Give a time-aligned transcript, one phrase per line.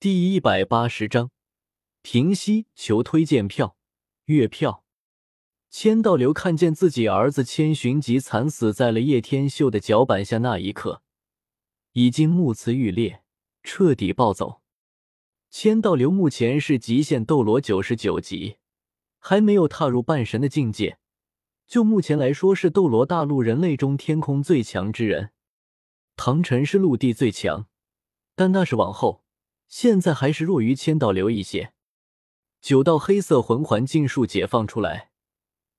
[0.00, 1.30] 第一百八十章，
[2.00, 3.76] 平息求推荐票、
[4.24, 4.82] 月票。
[5.68, 11.02] 千道流看见自己儿子千寻疾惨死在了叶天秀的脚板下那一刻，
[11.92, 13.22] 已经目眦欲裂，
[13.62, 14.62] 彻底暴走。
[15.50, 18.56] 千道流目前是极限斗罗九十九级，
[19.18, 20.98] 还没有踏入半神的境界。
[21.66, 25.32] 就目前来说，是斗罗大陆人类中天空最强之人。
[26.16, 27.66] 唐晨是陆地最强，
[28.34, 29.22] 但那是往后。
[29.70, 31.72] 现在还是弱于千道流一些。
[32.60, 35.12] 九道黑色魂环尽数解放出来，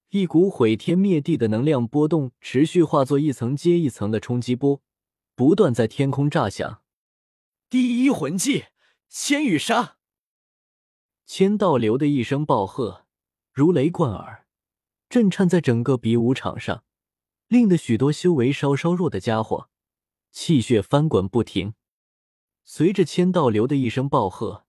[0.09, 4.81] 一股毁天灭地的能量波动持续化作一层接一层的冲击波，
[5.35, 6.81] 不断在天空炸响。
[7.69, 8.65] 第一魂技
[9.09, 9.97] 千羽杀！
[11.25, 13.05] 千道流的一声暴喝
[13.51, 14.47] 如雷贯耳，
[15.09, 16.83] 震颤在整个比武场上，
[17.47, 19.69] 令得许多修为稍稍弱的家伙
[20.31, 21.73] 气血翻滚不停。
[22.63, 24.65] 随着千道流的一声暴喝，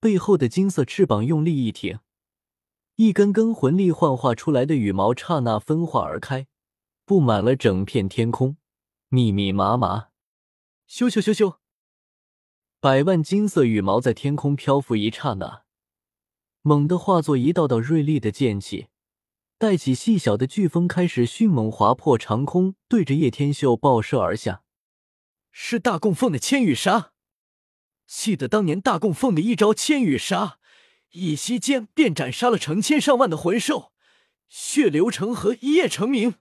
[0.00, 2.00] 背后的金色翅膀用力一挺，
[2.96, 6.46] 一根根魂力幻化出来的羽毛刹那分化而开，
[7.04, 8.56] 布满了整片天空，
[9.08, 10.08] 密密麻麻。
[10.88, 11.56] 咻咻咻咻，
[12.80, 15.64] 百万金色羽毛在天空漂浮一刹那，
[16.62, 18.88] 猛地化作一道道锐利的剑气，
[19.56, 24.62] 带起细小的飓风，开始迅猛划破长空，对着叶天秀爆射而下。
[25.50, 27.12] 是大供奉的千羽杀。
[28.06, 30.58] 记得当年大供奉的一招千羽杀，
[31.12, 33.92] 一息间便斩杀了成千上万的魂兽，
[34.48, 36.34] 血流成河，一夜成名。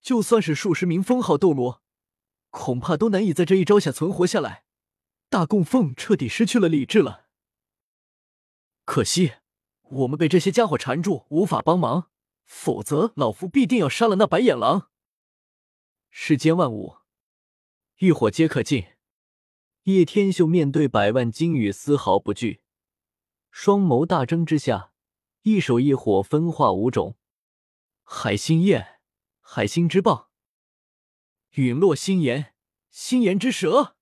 [0.00, 1.82] 就算是数十名封号斗罗，
[2.50, 4.64] 恐怕都难以在这一招下存活下来。
[5.28, 7.26] 大供奉彻底失去了理智了。
[8.86, 9.34] 可惜
[9.82, 12.10] 我们被这些家伙缠住，无法帮忙，
[12.46, 14.88] 否则老夫必定要杀了那白眼狼。
[16.10, 16.96] 世间万物，
[17.98, 18.86] 欲火皆可尽。
[19.88, 22.60] 叶天秀面对百万金羽丝毫不惧，
[23.50, 24.92] 双眸大睁之下，
[25.44, 27.16] 一手一火分化五种：
[28.02, 29.00] 海心焰、
[29.40, 30.28] 海心之棒、
[31.52, 32.54] 陨落心炎、
[32.90, 33.96] 心炎之蛇、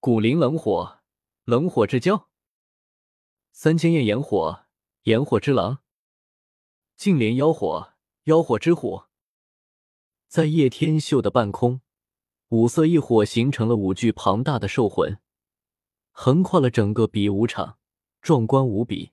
[0.00, 0.98] 古灵冷火、
[1.44, 2.26] 冷火之蛟、
[3.52, 4.66] 三千焰炎火、
[5.02, 5.84] 炎火之狼、
[6.96, 7.94] 净莲妖火、
[8.24, 9.04] 妖火之虎。
[10.26, 11.83] 在叶天秀的半空。
[12.54, 15.18] 五色异火形成了五具庞大的兽魂，
[16.12, 17.78] 横跨了整个比武场，
[18.22, 19.10] 壮观无比。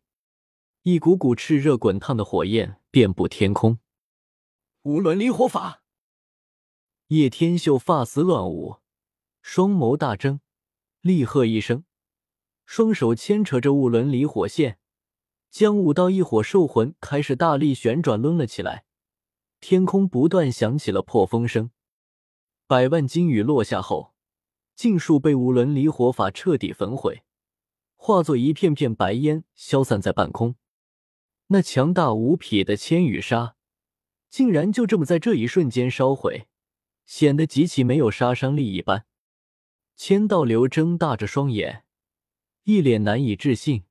[0.84, 3.80] 一股股炽热滚烫的火焰遍布天空。
[4.84, 5.82] 五轮离火法，
[7.08, 8.76] 叶天秀发丝乱舞，
[9.42, 10.40] 双眸大睁，
[11.02, 11.84] 厉喝一声，
[12.64, 14.78] 双手牵扯着五轮离火线，
[15.50, 18.86] 将五道异火兽魂开始大力旋转抡了起来。
[19.60, 21.72] 天空不断响起了破风声。
[22.72, 24.14] 百万金羽落下后，
[24.76, 27.24] 尽数被五轮离火法彻底焚毁，
[27.98, 30.56] 化作一片片白烟，消散在半空。
[31.48, 33.58] 那强大无匹的千羽杀，
[34.30, 36.48] 竟然就这么在这一瞬间烧毁，
[37.06, 39.06] 显得极其没有杀伤力一般。
[39.98, 41.84] 千道流睁大着双眼，
[42.64, 43.84] 一脸难以置信，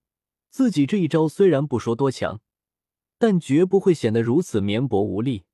[0.49, 2.41] 自己这一招虽然不说多强，
[3.19, 5.45] 但绝不会显得如此绵薄无力。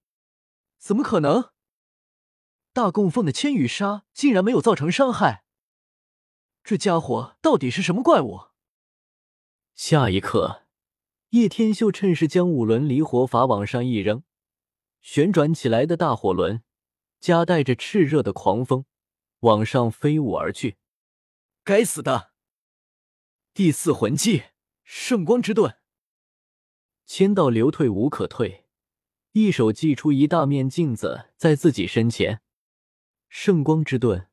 [0.78, 1.55] 怎么可能？
[2.76, 5.44] 大供奉的千羽杀竟然没有造成伤害，
[6.62, 8.48] 这家伙到底是什么怪物？
[9.74, 10.66] 下一刻，
[11.30, 14.24] 叶天秀趁势将五轮离火法往上一扔，
[15.00, 16.62] 旋转起来的大火轮
[17.18, 18.84] 夹带着炽热的狂风
[19.40, 20.76] 往上飞舞而去。
[21.64, 22.32] 该死的！
[23.54, 24.42] 第四魂技
[24.84, 25.78] 圣光之盾，
[27.06, 28.66] 千道流退无可退，
[29.32, 32.42] 一手祭出一大面镜子在自己身前。
[33.28, 34.28] 圣光之盾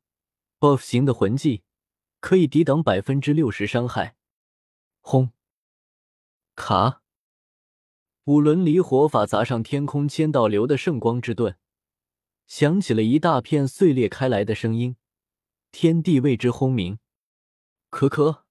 [0.59, 1.63] ，buff 型的魂技，
[2.19, 4.15] 可以抵挡百分之六十伤害。
[5.01, 5.31] 轰！
[6.55, 7.01] 卡！
[8.25, 11.57] 五轮离火法砸上天空，千道流的圣光之盾，
[12.47, 14.95] 响起了一大片碎裂开来的声音，
[15.71, 16.99] 天地为之轰鸣。
[17.91, 18.43] 咳咳！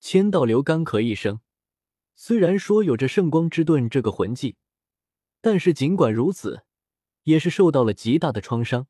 [0.00, 1.40] 千道流干咳一声，
[2.16, 4.56] 虽然说有着圣光之盾这个魂技，
[5.40, 6.64] 但是尽管如此，
[7.22, 8.88] 也是受到了极大的创伤。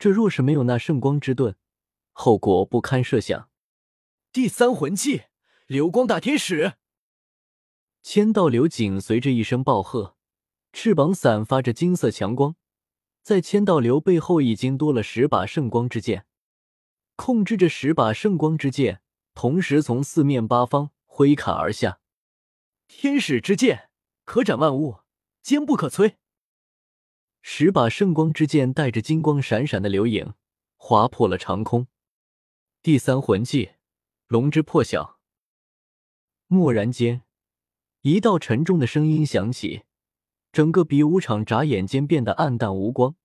[0.00, 1.56] 这若是没有那圣光之盾，
[2.12, 3.50] 后果不堪设想。
[4.32, 5.24] 第三魂技
[5.66, 6.76] 流光大天使，
[8.02, 10.16] 千道流紧随着一声暴喝，
[10.72, 12.56] 翅膀散发着金色强光，
[13.22, 16.24] 在千道流背后已经多了十把圣光之剑，
[17.16, 19.02] 控制着十把圣光之剑，
[19.34, 22.00] 同时从四面八方挥砍而下。
[22.88, 23.90] 天使之剑
[24.24, 25.00] 可斩万物，
[25.42, 26.14] 坚不可摧。
[27.42, 30.34] 十把圣光之剑带着金光闪闪的流影，
[30.76, 31.86] 划破了长空。
[32.82, 33.72] 第三魂技，
[34.28, 35.18] 龙之破晓。
[36.48, 37.22] 蓦然间，
[38.02, 39.84] 一道沉重的声音响起，
[40.52, 43.16] 整个比武场眨眼间变得暗淡无光，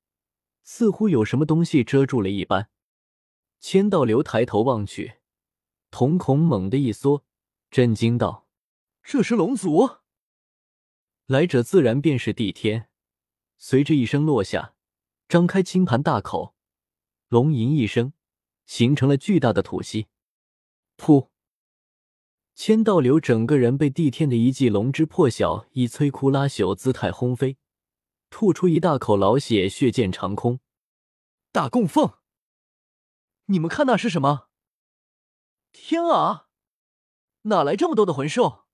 [0.63, 2.69] 似乎有什么东西遮住了一般。
[3.59, 5.15] 千道流抬头望去，
[5.89, 7.25] 瞳孔猛地一缩，
[7.71, 8.47] 震惊道
[9.01, 9.89] ：“这是龙族！”
[11.25, 12.89] 来者自然便是帝天。
[13.57, 14.75] 随着一声落下，
[15.27, 16.55] 张开金盘大口，
[17.29, 18.13] 龙吟一声，
[18.65, 20.07] 形成了巨大的吐息。
[20.97, 21.29] 噗！
[22.53, 27.57] 千道流整个人被帝天的一记龙之破晓以摧枯拉朽姿态轰飞，
[28.29, 30.59] 吐出一大口老血，血溅长空。
[31.51, 32.19] 大供奉！
[33.45, 34.47] 你们看那是什么？
[35.71, 36.47] 天啊！
[37.43, 38.65] 哪来这么多的魂兽？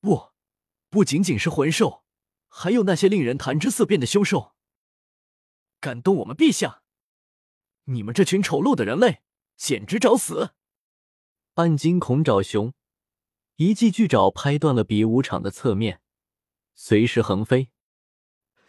[0.00, 0.32] 不，
[0.90, 2.04] 不仅仅是魂兽，
[2.48, 4.54] 还有那些令人谈之色变的凶兽。
[5.80, 6.82] 敢动我们陛下！
[7.84, 9.22] 你们这群丑陋的人类，
[9.56, 10.54] 简直找死！
[11.54, 12.74] 暗金恐爪熊
[13.56, 16.02] 一记巨爪拍断了比武场的侧面，
[16.74, 17.70] 随时横飞。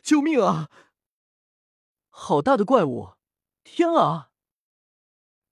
[0.02, 0.70] 救命啊！
[2.10, 3.16] 好大的怪物！
[3.64, 4.32] 天啊！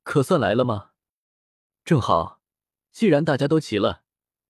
[0.03, 0.91] 可算来了吗？
[1.83, 2.41] 正好，
[2.91, 4.03] 既然大家都齐了，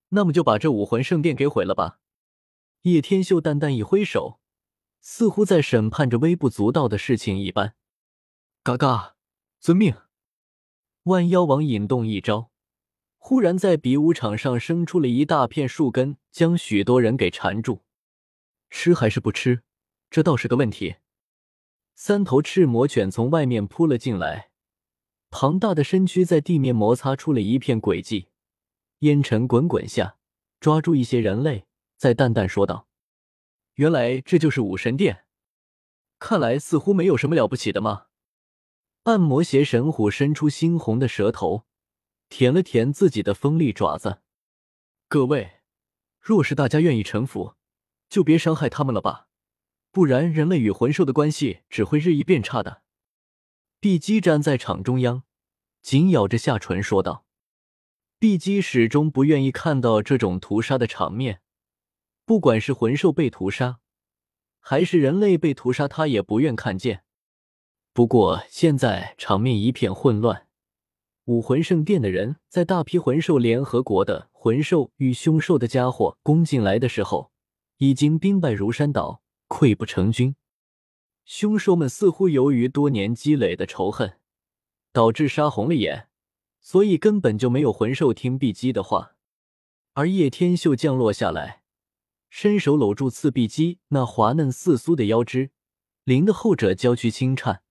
[0.09, 2.00] 那么就把这武魂圣殿给毁了吧。
[2.88, 4.39] 叶天秀淡淡一挥手，
[5.01, 7.75] 似乎在审判着微不足道的事情一般。
[8.63, 9.16] 嘎嘎，
[9.60, 9.94] 遵命。
[11.04, 12.50] 万妖王引动一招，
[13.18, 17.84] 忽然在比武场上生出了一大片树根，将许多人给缠住。
[18.69, 19.63] 吃还是不吃？
[20.10, 20.95] 这倒是个问题。
[21.94, 24.51] 三头赤魔犬从外面扑了进来。
[25.30, 28.30] 庞大的身躯在地面摩擦出了一片轨迹，
[29.00, 30.16] 烟尘滚滚下，
[30.62, 31.66] 抓住一些人类，
[31.98, 32.88] 再淡淡说道
[33.76, 35.26] ：“原来这就是武神殿，
[36.20, 38.06] 看来似乎没有什么了不起的嘛。”
[39.04, 41.66] 暗魔邪神虎伸出猩红的舌头，
[42.30, 44.22] 舔了舔自己的锋利爪子。
[45.08, 45.62] 各位，
[46.20, 47.56] 若是大家愿意臣服，
[48.10, 49.28] 就别伤害他们了吧，
[49.92, 52.84] 不然人类与魂兽的关系只会日益变差的。
[53.80, 55.24] 碧姬站在场中央，
[55.82, 57.26] 紧咬着下唇说道
[58.20, 61.42] ：“碧姬始终不愿意看到这种屠杀的场面，
[62.27, 63.79] 不管是魂兽被屠杀，
[64.59, 67.06] 还是人类被屠杀，他也不愿看见。
[67.94, 70.47] 不过现在场面一片混乱，
[71.24, 77.31] 武魂圣殿的人在大批魂兽联合国的魂兽与凶兽的家伙攻进来的时候，
[77.77, 80.35] 已经兵败如山倒，溃不成军。”
[81.24, 84.19] 凶兽们似乎由于多年积累的仇恨，
[84.91, 86.09] 导致杀红了眼，
[86.59, 89.13] 所以根本就没有魂兽听碧姬的话。
[89.94, 91.63] 而叶天秀降落下来，
[92.29, 95.51] 伸手搂住刺碧姬那滑嫩似酥的腰肢，
[96.03, 97.63] 淋得后者娇躯轻颤。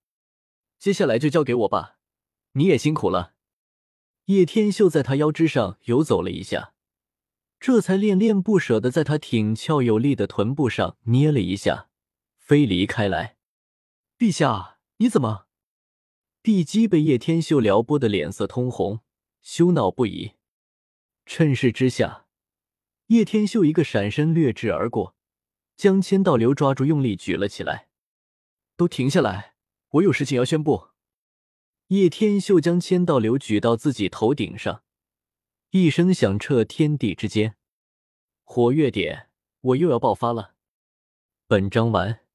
[0.78, 1.98] 接下来就交给我吧，
[2.52, 3.34] 你也辛苦了。
[4.26, 6.74] 叶天秀在他腰肢上游走了一下，
[7.60, 11.88] 这才恋恋不舍的在他挺翘有力的臀部上捏了一下，
[12.36, 13.36] 飞离开来。
[14.18, 15.46] 陛下，你怎么？
[16.42, 19.00] 帝姬被叶天秀撩拨的脸色通红，
[19.42, 20.32] 羞恼不已。
[21.24, 22.25] 趁势之下，
[23.08, 25.14] 叶天秀一个闪身掠至而过，
[25.76, 27.88] 将千道流抓住，用力举了起来。
[28.76, 29.54] 都停下来，
[29.90, 30.88] 我有事情要宣布。
[31.88, 34.82] 叶天秀将千道流举到自己头顶上，
[35.70, 37.54] 一声响彻天地之间。
[38.42, 39.28] 活跃点，
[39.60, 40.54] 我又要爆发了。
[41.46, 42.25] 本章完。